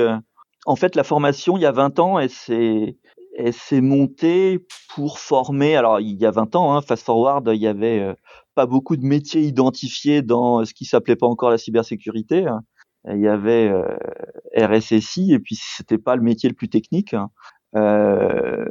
[0.66, 5.76] en fait, la formation, il y a 20 ans, elle s'est, montée pour former.
[5.76, 8.14] Alors, il y a 20 ans, hein, fast forward, il y avait euh,
[8.56, 12.48] pas beaucoup de métiers identifiés dans ce qui s'appelait pas encore la cybersécurité.
[12.48, 12.62] Hein.
[13.08, 13.96] Il y avait euh,
[14.58, 17.14] RSSI et puis c'était pas le métier le plus technique.
[17.14, 17.30] Hein.
[17.76, 18.66] Euh,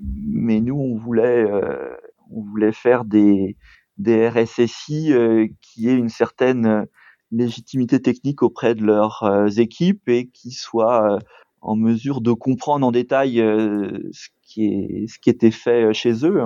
[0.00, 1.96] mais nous, on voulait, euh,
[2.30, 3.56] on voulait faire des,
[3.96, 6.86] des RSSI euh, qui aient une certaine
[7.34, 11.18] légitimité technique auprès de leurs euh, équipes et qui soient euh,
[11.60, 16.26] en mesure de comprendre en détail euh, ce qui est ce qui était fait chez
[16.26, 16.42] eux.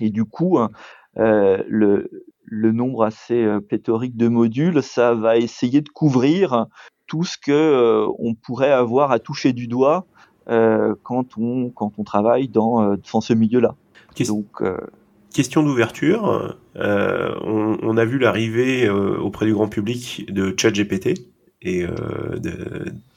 [0.00, 0.58] Et du coup,
[1.16, 2.10] le,
[2.44, 6.66] le nombre assez pléthorique de modules, ça va essayer de couvrir
[7.06, 10.06] tout ce que on pourrait avoir à toucher du doigt
[10.46, 13.74] quand on quand on travaille dans dans ce milieu-là.
[14.26, 14.62] Donc
[15.32, 21.26] question d'ouverture, euh, on, a vu l'arrivée euh, auprès du grand public de ChatGPT
[21.62, 22.38] et euh,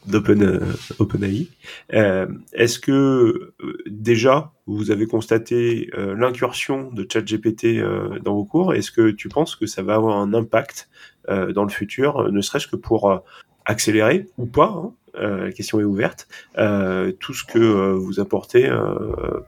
[0.07, 1.47] d'OpenAI.
[1.93, 3.53] Euh, Est-ce que
[3.87, 7.81] déjà vous avez constaté l'incursion de ChatGPT
[8.23, 8.73] dans vos cours?
[8.73, 10.89] Est-ce que tu penses que ça va avoir un impact
[11.27, 13.23] dans le futur, ne serait-ce que pour
[13.65, 18.69] accélérer ou pas hein, la question est ouverte, euh, tout ce que euh, vous apportez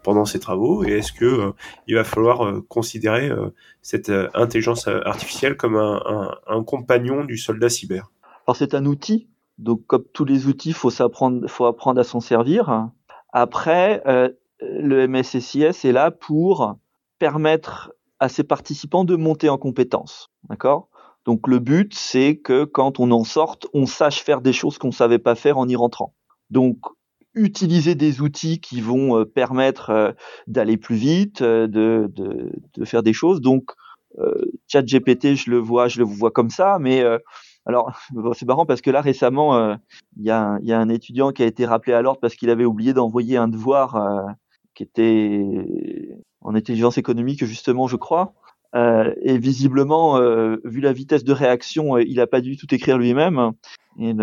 [0.04, 1.54] pendant ces travaux et est-ce que
[1.88, 3.32] il va falloir considérer
[3.82, 8.12] cette intelligence artificielle comme un, compagnon du soldat cyber?
[8.46, 9.28] Alors c'est un outil,
[9.58, 12.90] donc comme tous les outils, faut s'apprendre, faut apprendre à s'en servir.
[13.34, 14.02] Après,
[14.62, 16.78] le MSSIS est là pour
[17.20, 20.90] permettre à ses participants de monter en compétences, d'accord?
[21.28, 24.88] Donc le but, c'est que quand on en sorte, on sache faire des choses qu'on
[24.88, 26.16] ne savait pas faire en y rentrant.
[26.50, 26.78] Donc
[27.36, 30.12] utiliser des outils qui vont euh, permettre euh,
[30.48, 33.42] d'aller plus vite, euh, de, faire des choses.
[33.42, 33.74] Donc
[34.68, 37.04] ChatGPT, je le vois, je le vois comme ça, mais
[37.66, 37.92] alors
[38.34, 39.78] c'est marrant parce que là récemment,
[40.16, 42.94] il y, a, un étudiant qui a été rappelé à l'ordre parce qu'il avait oublié
[42.94, 44.36] d'envoyer un devoir
[44.74, 48.34] qui était en intelligence économique justement, je crois.
[48.78, 52.74] Euh, et visiblement, euh, vu la vitesse de réaction, euh, il n'a pas dû tout
[52.74, 53.54] écrire lui-même.
[54.00, 54.14] Et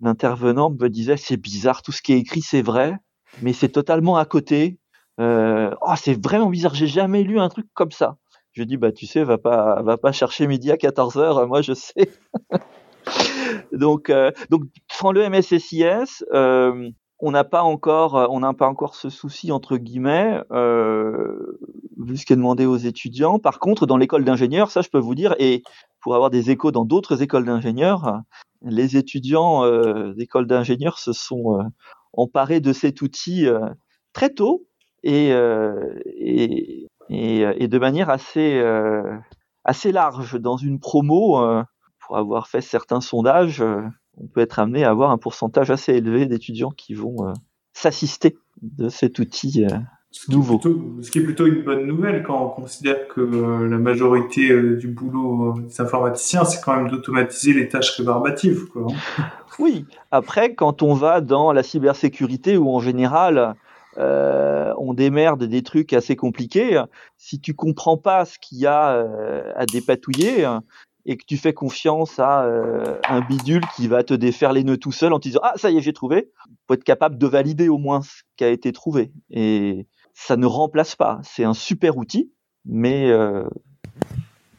[0.00, 2.98] l'intervenant me disait c'est bizarre, tout ce qui est écrit c'est vrai,
[3.42, 4.78] mais c'est totalement à côté.
[5.18, 8.16] Oh, c'est vraiment bizarre, j'ai jamais lu un truc comme ça.
[8.52, 11.62] Je dis bah tu sais, va pas, va pas chercher midi à 14 heures, moi
[11.62, 12.10] je sais.
[13.72, 14.10] donc,
[14.50, 16.24] donc sans le MSSIS,
[17.18, 21.58] on n'a pas encore, euh, on n'a pas encore ce souci entre guillemets, euh,
[21.98, 23.38] vu ce qui est demandé aux étudiants.
[23.38, 25.62] Par contre, dans l'école d'ingénieurs, ça, je peux vous dire, et
[26.00, 28.22] pour avoir des échos dans d'autres écoles d'ingénieurs,
[28.62, 31.62] les étudiants euh, d'écoles d'ingénieurs se sont euh,
[32.12, 33.60] emparés de cet outil euh,
[34.12, 34.66] très tôt
[35.02, 35.28] et,
[36.06, 38.60] et, et, de manière assez,
[39.62, 40.40] assez large.
[40.40, 41.38] Dans une promo,
[42.00, 43.62] pour avoir fait certains sondages,
[44.16, 47.32] on peut être amené à avoir un pourcentage assez élevé d'étudiants qui vont
[47.72, 49.66] s'assister de cet outil
[50.16, 50.60] ce nouveau.
[51.02, 54.76] ce qui est plutôt une bonne nouvelle quand on considère que euh, la majorité euh,
[54.76, 58.66] du boulot euh, des informaticiens, c'est quand même d'automatiser les tâches rébarbatives.
[58.66, 58.86] Quoi.
[59.58, 63.54] Oui, après, quand on va dans la cybersécurité où en général,
[63.96, 66.82] on démerde des trucs assez compliqués,
[67.16, 69.02] si tu comprends pas ce qu'il y a
[69.56, 70.46] à dépatouiller,
[71.06, 72.44] et que tu fais confiance à
[73.08, 75.70] un bidule qui va te défaire les nœuds tout seul en te disant ah ça
[75.70, 76.30] y est j'ai trouvé,
[76.66, 79.12] faut être capable de valider au moins ce qui a été trouvé.
[79.30, 81.20] Et ça ne remplace pas.
[81.22, 82.32] C'est un super outil,
[82.64, 83.44] mais euh,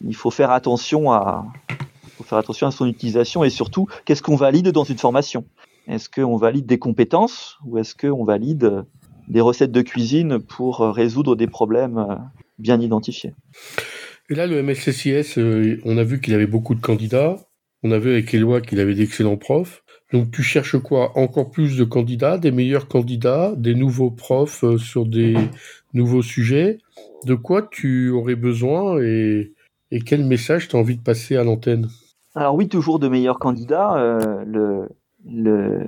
[0.01, 1.45] il faut faire attention à
[2.15, 5.45] faut faire attention à son utilisation et surtout qu'est-ce qu'on valide dans une formation?
[5.87, 8.85] Est-ce qu'on valide des compétences ou est-ce qu'on valide
[9.27, 12.15] des recettes de cuisine pour résoudre des problèmes euh,
[12.57, 13.35] bien identifiés?
[14.29, 17.37] Et là, le MSCIS, euh, on a vu qu'il avait beaucoup de candidats.
[17.83, 19.83] On a vu avec Eloi qu'il avait d'excellents profs.
[20.11, 21.17] Donc tu cherches quoi?
[21.17, 25.35] Encore plus de candidats, des meilleurs candidats, des nouveaux profs euh, sur des
[25.93, 26.77] nouveaux sujets.
[27.25, 29.53] De quoi tu aurais besoin et,
[30.05, 31.87] quel message tu as envie de passer à l'antenne?
[32.35, 33.97] Alors oui, toujours de meilleurs candidats.
[33.97, 34.89] Euh, le,
[35.25, 35.85] le,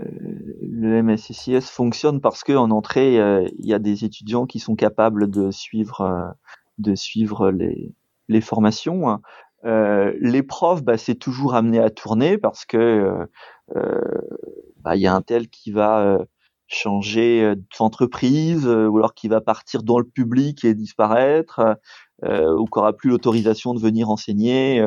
[1.61, 6.33] fonctionne parce qu'en entrée, euh, il y a des étudiants qui sont capables de suivre
[7.51, 7.93] les,
[8.29, 9.19] les formations.
[9.63, 13.27] les profs, bah, c'est toujours amené à tourner parce que
[13.75, 14.01] euh,
[14.81, 16.25] bah, il y a un tel qui va euh,
[16.67, 21.77] changer euh, d'entreprise ou alors qui va partir dans le public et disparaître
[22.21, 24.85] ou qui aura plus l'autorisation de venir enseigner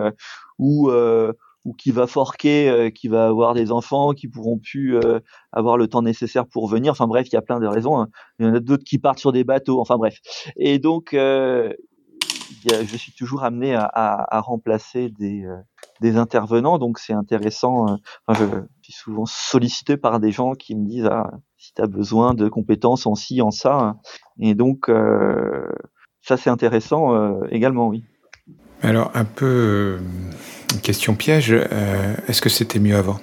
[0.59, 0.91] ou
[1.65, 4.99] ou qui va forquer, qui va avoir des enfants qui pourront plus
[5.53, 6.93] avoir le temps nécessaire pour venir.
[6.93, 7.99] Enfin bref, il y a plein de raisons.
[7.99, 8.09] Hein.
[8.39, 9.81] Il y en a d'autres qui partent sur des bateaux.
[9.81, 10.19] Enfin bref.
[10.57, 11.17] Et donc,
[12.65, 15.47] je suis toujours amené à, remplacer des,
[16.03, 17.87] des intervenants, donc c'est intéressant.
[17.89, 18.45] Euh, je
[18.83, 22.49] suis souvent sollicité par des gens qui me disent ah, si tu as besoin de
[22.49, 23.97] compétences en ci, en ça.
[24.41, 25.65] Et donc, euh,
[26.21, 28.05] ça c'est intéressant euh, également, oui.
[28.83, 30.01] Alors, un peu
[30.83, 33.21] question piège, est-ce que c'était mieux avant?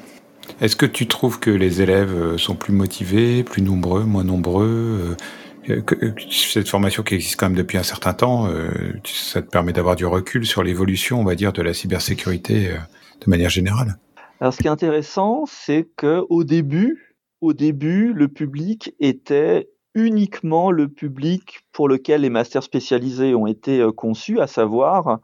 [0.62, 5.18] Est-ce que tu trouves que les élèves sont plus motivés, plus nombreux, moins nombreux
[5.66, 8.70] cette formation qui existe quand même depuis un certain temps, euh,
[9.06, 12.78] ça te permet d'avoir du recul sur l'évolution, on va dire, de la cybersécurité euh,
[13.22, 13.98] de manière générale.
[14.40, 20.72] Alors, ce qui est intéressant, c'est que au début, au début, le public était uniquement
[20.72, 25.20] le public pour lequel les masters spécialisés ont été euh, conçus, à savoir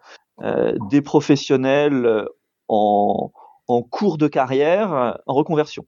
[0.91, 2.25] des professionnels
[2.67, 3.31] en,
[3.69, 5.85] en cours de carrière, en reconversion.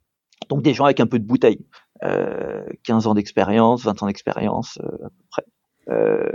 [0.47, 1.59] Donc des gens avec un peu de bouteille.
[2.01, 5.45] 15 euh, ans d'expérience, 20 ans d'expérience euh, à peu près.
[5.89, 6.31] Euh,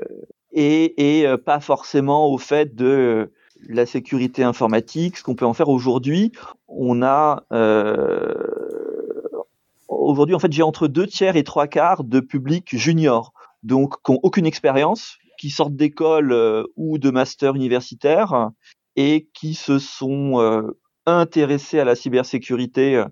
[0.52, 3.32] et, pas forcément au fait de
[3.68, 6.32] la sécurité informatique, ce qu'on peut en faire aujourd'hui.
[6.68, 7.44] On a
[9.88, 14.12] aujourd'hui en fait j'ai entre deux tiers et trois quarts de public junior, donc qui
[14.12, 18.50] n'ont aucune expérience, qui sortent d'école ou de master universitaire
[18.96, 20.64] et qui se sont
[21.06, 23.02] intéressés à la cybersécurité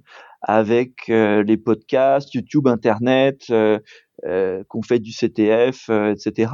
[0.42, 3.78] avec euh, les podcasts, YouTube, Internet, euh,
[4.24, 6.52] euh, qu'on fait du CTF, etc.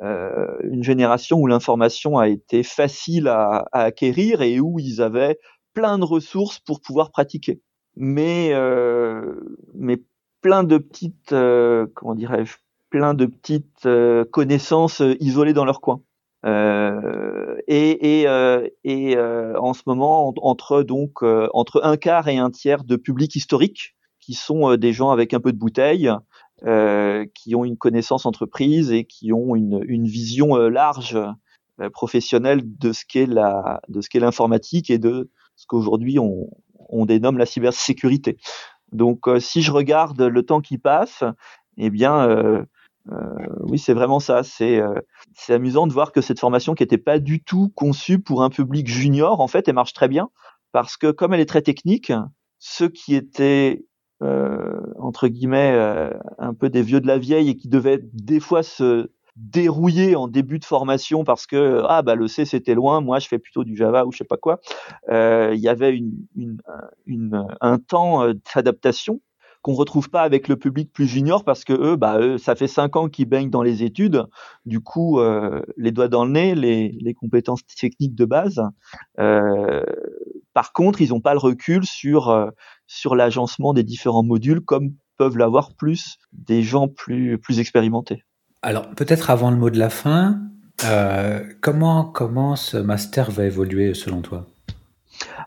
[0.00, 5.38] une génération où l'information a été facile à, à, acquérir et où ils avaient
[5.72, 7.60] plein de ressources pour pouvoir pratiquer.
[7.96, 8.52] Mais,
[9.74, 10.02] mais
[10.40, 11.30] plein de petites,
[11.94, 12.56] comment dirais-je,
[12.90, 13.88] plein de petites
[14.32, 16.00] connaissances isolées dans leur coin.
[16.44, 22.38] Euh, et, et, euh, et euh, en ce moment, entre donc entre un quart et
[22.38, 26.10] un tiers de public historique, qui sont des gens avec un peu de bouteille,
[27.34, 31.18] qui ont une connaissance entreprise et qui ont une, une vision large
[31.92, 36.48] professionnelle de ce qu'est la de ce qu'est l'informatique et de ce qu'aujourd'hui on,
[36.88, 38.38] on dénomme la cybersécurité.
[38.92, 41.24] Donc, si je regarde le temps qui passe,
[41.76, 42.64] eh bien, euh,
[43.60, 44.42] oui, c'est vraiment ça.
[44.42, 44.80] C'est
[45.34, 48.50] c'est amusant de voir que cette formation qui n'était pas du tout conçue pour un
[48.50, 50.30] public junior, en fait, elle marche très bien
[50.72, 52.12] parce que comme elle est très technique,
[52.58, 53.84] ceux qui étaient
[54.22, 58.40] euh, entre guillemets euh, un peu des vieux de la vieille et qui devaient des
[58.40, 63.00] fois se dérouiller en début de formation parce que ah bah le C c'était loin,
[63.00, 64.60] moi je fais plutôt du Java ou je sais pas quoi.
[65.10, 66.58] Euh, il y avait une, une,
[67.06, 69.20] une, un temps d'adaptation
[69.64, 72.68] qu'on retrouve pas avec le public plus junior parce que eux, bah, eux, ça fait
[72.68, 74.26] cinq ans qu'ils baignent dans les études.
[74.66, 78.60] Du coup, euh, les doigts dans le nez, les, les compétences techniques de base.
[79.18, 79.82] Euh,
[80.52, 82.50] par contre, ils n'ont pas le recul sur euh,
[82.86, 88.22] sur l'agencement des différents modules comme peuvent l'avoir plus des gens plus plus expérimentés.
[88.60, 90.42] Alors peut-être avant le mot de la fin,
[90.84, 94.44] euh, comment comment ce master va évoluer selon toi?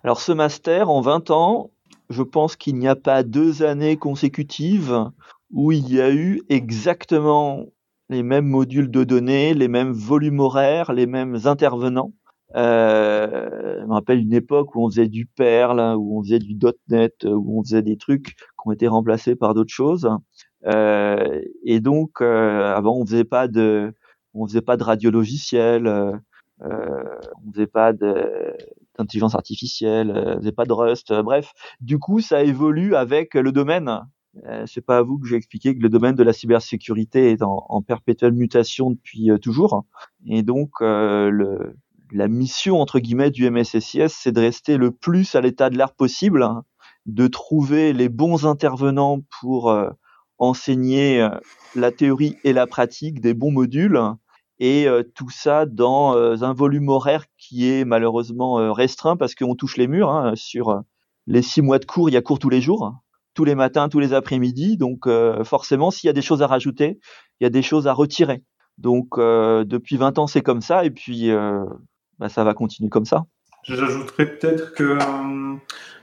[0.03, 1.69] Alors ce master en 20 ans,
[2.09, 5.11] je pense qu'il n'y a pas deux années consécutives
[5.51, 7.65] où il y a eu exactement
[8.09, 12.13] les mêmes modules de données, les mêmes volumes horaires, les mêmes intervenants.
[12.55, 16.57] Euh, je me rappelle une époque où on faisait du Perl, où on faisait du
[16.89, 18.35] .NET, où on faisait des trucs qui
[18.65, 20.09] ont été remplacés par d'autres choses.
[20.65, 23.93] Euh, et donc, euh, avant, on faisait pas de,
[24.33, 26.11] on faisait pas de radio logiciel, euh,
[26.61, 27.93] on faisait pas
[28.97, 31.13] d'intelligence artificielle, on faisait pas de Rust.
[31.23, 34.01] bref, du coup, ça évolue avec le domaine.
[34.65, 37.65] c'est pas à vous que j'ai expliqué que le domaine de la cybersécurité est en,
[37.69, 39.85] en perpétuelle mutation depuis toujours.
[40.27, 41.75] Et donc, le,
[42.11, 45.93] la mission entre guillemets du MSSIS, c'est de rester le plus à l'état de l'art
[45.93, 46.63] possible, hein,
[47.05, 49.89] de trouver les bons intervenants pour euh,
[50.37, 51.29] enseigner euh,
[51.75, 53.99] la théorie et la pratique des bons modules,
[54.59, 59.77] et euh, tout ça dans un volume horaire qui est malheureusement restreint parce qu'on touche
[59.77, 60.09] les murs.
[60.09, 60.81] Hein, sur
[61.27, 62.93] les six mois de cours, il y a cours tous les jours,
[63.33, 65.07] tous les matins, tous les après-midi, donc
[65.43, 66.99] forcément, s'il y a des choses à rajouter,
[67.39, 68.43] il y a des choses à retirer.
[68.77, 71.31] Donc depuis 20 ans, c'est comme ça, et puis
[72.19, 73.25] bah, ça va continuer comme ça.
[73.67, 75.55] J'ajouterais peut-être que, euh,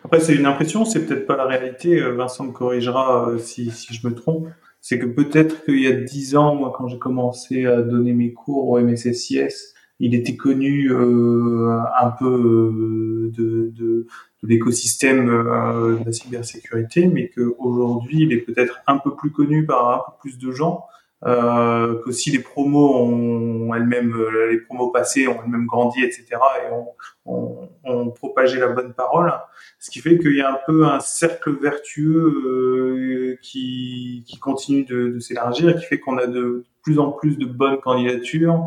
[0.05, 3.70] après c'est une impression, c'est peut-être pas la réalité, euh, Vincent me corrigera euh, si
[3.70, 4.48] je me trompe,
[4.87, 8.35] c'est que peut-être qu'il y a dix ans, moi quand j'ai commencé à donner mes
[8.35, 14.07] cours au MSSIS, il était connu un peu de, de,
[14.43, 19.91] de l'écosystème de la cybersécurité, mais qu'aujourd'hui il est peut-être un peu plus connu par
[19.91, 20.85] un peu plus de gens
[21.27, 26.27] euh, qu'aussi les promos ont elles-mêmes, euh, les promos passées ont elles-mêmes grandi, etc.
[26.33, 26.89] et ont,
[27.25, 29.33] ont, ont, propagé la bonne parole.
[29.79, 34.85] Ce qui fait qu'il y a un peu un cercle vertueux euh, qui, qui continue
[34.85, 38.66] de, de s'élargir qui fait qu'on a de plus en plus de bonnes candidatures.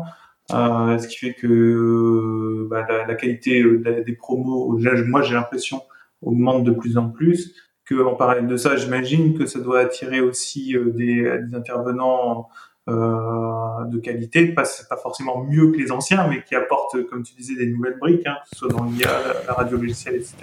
[0.52, 5.82] Euh, ce qui fait que euh, bah, la, la, qualité des promos, moi j'ai l'impression,
[6.22, 7.54] augmente de plus en plus
[7.88, 12.48] que en parallèle de ça, j'imagine que ça doit attirer aussi euh, des, des, intervenants
[12.88, 17.34] euh, de qualité, pas, pas forcément mieux que les anciens, mais qui apportent, comme tu
[17.34, 20.36] disais, des nouvelles briques, hein, que ce soit dans l'IA, la, la radio logicielle, etc.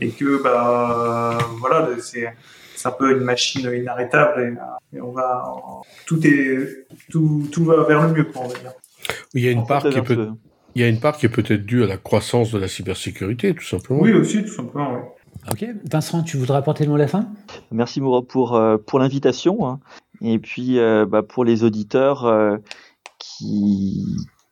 [0.00, 2.34] Et que, bah, voilà, c'est
[2.84, 4.58] un peu une machine inarrêtable
[4.92, 5.42] et, on va
[6.06, 8.72] tout est tout, tout va vers le mieux on va dire.
[9.32, 10.28] Il y a une part qui peut
[10.74, 13.54] il y a une part qui est peut-être due à la croissance de la cybersécurité,
[13.54, 14.00] tout simplement.
[14.00, 14.94] Oui, aussi, tout simplement.
[14.94, 15.00] Oui.
[15.50, 17.28] Ok, Vincent, tu voudrais apporter le mot de la fin?
[17.70, 19.68] Merci Moura pour, euh, pour l'invitation.
[19.68, 19.80] Hein.
[20.22, 22.56] Et puis euh, bah, pour les auditeurs euh,
[23.18, 24.04] qui,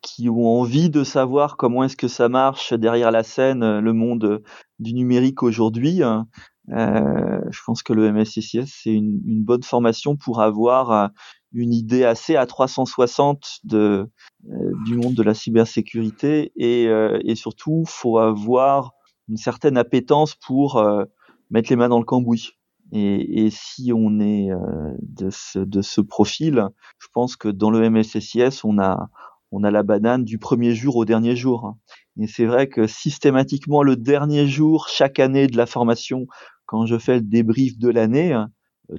[0.03, 4.43] qui ont envie de savoir comment est-ce que ça marche derrière la scène, le monde
[4.78, 6.26] du numérique aujourd'hui, hein.
[6.68, 11.11] je pense que le MSCCS, c'est une, une, bonne formation pour avoir
[11.53, 14.11] une idée assez à 360 de,
[14.85, 16.85] du monde de la cybersécurité et,
[17.24, 18.93] et surtout, faut avoir
[19.28, 21.04] une certaine appétence pour euh,
[21.50, 22.52] mettre les mains dans le cambouis.
[22.92, 24.58] Et, et si on est euh,
[25.00, 26.68] de, ce, de ce profil,
[26.98, 29.08] je pense que dans le MSSIS, on a,
[29.50, 31.76] on a la banane du premier jour au dernier jour.
[32.20, 36.26] Et c'est vrai que systématiquement, le dernier jour, chaque année de la formation,
[36.66, 38.44] quand je fais le débrief de l'année, euh,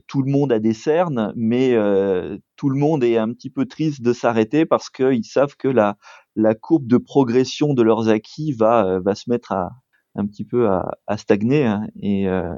[0.07, 3.67] tout le monde a des cernes, mais euh, tout le monde est un petit peu
[3.67, 5.97] triste de s'arrêter parce qu'ils savent que la,
[6.35, 9.69] la courbe de progression de leurs acquis va, va se mettre à,
[10.15, 11.65] un petit peu à, stagner.
[11.65, 12.55] Hein, et euh,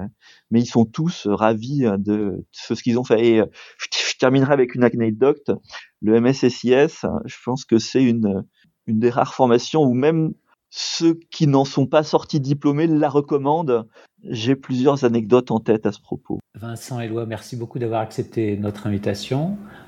[0.51, 3.25] mais ils sont tous ravis hein, de, ce qu'ils ont fait.
[3.25, 3.45] Et euh,
[3.77, 5.51] je, terminerai avec une anecdote.
[6.01, 8.45] Le MSSIS, je pense que c'est une
[8.87, 10.33] une des rares formations où même
[10.69, 13.87] ceux qui n'en sont pas sortis diplômés la recommandent.
[14.23, 16.39] J'ai plusieurs anecdotes en tête à ce propos.
[16.55, 19.57] Vincent Eloi, merci beaucoup d'avoir accepté notre invitation.